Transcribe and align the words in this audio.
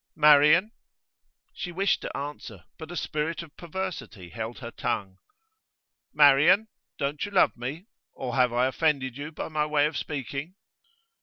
'Marian?' 0.15 0.71
She 1.53 1.71
wished 1.71 2.01
to 2.01 2.17
answer, 2.17 2.63
but 2.79 2.89
a 2.91 2.97
spirit 2.97 3.43
of 3.43 3.55
perversity 3.55 4.29
held 4.29 4.57
her 4.57 4.71
tongue. 4.71 5.19
'Marian, 6.11 6.69
don't 6.97 7.23
you 7.23 7.29
love 7.31 7.55
me? 7.55 7.85
Or 8.15 8.33
have 8.35 8.51
I 8.51 8.65
offended 8.65 9.15
you 9.15 9.31
by 9.31 9.49
my 9.49 9.67
way 9.67 9.85
of 9.85 9.95
speaking? 9.95 10.55